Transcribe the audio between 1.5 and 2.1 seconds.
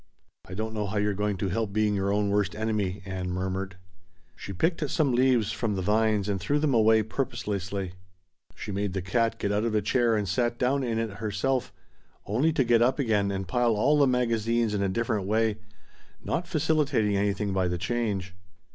being